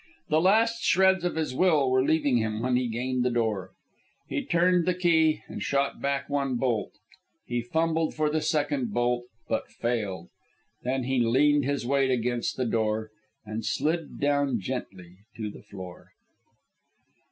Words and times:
The 0.29 0.41
last 0.41 0.81
shreds 0.83 1.23
of 1.23 1.35
his 1.35 1.53
will 1.53 1.91
were 1.91 2.03
leaving 2.03 2.37
him 2.37 2.59
when 2.61 2.75
he 2.75 2.87
gained 2.87 3.23
the 3.23 3.29
door. 3.29 3.69
He 4.27 4.43
turned 4.43 4.87
the 4.87 4.95
key 4.95 5.43
and 5.47 5.61
shot 5.61 6.01
back 6.01 6.27
one 6.27 6.55
bolt. 6.55 6.93
He 7.45 7.61
fumbled 7.61 8.15
for 8.15 8.27
the 8.27 8.41
second 8.41 8.91
bolt, 8.95 9.25
but 9.47 9.69
failed. 9.69 10.29
Then 10.81 11.03
he 11.03 11.19
leaned 11.19 11.65
his 11.65 11.85
weight 11.85 12.09
against 12.09 12.57
the 12.57 12.65
door 12.65 13.11
and 13.45 13.63
slid 13.63 14.19
down 14.19 14.59
gently 14.59 15.17
to 15.37 15.51
the 15.51 15.61
floor. 15.61 16.07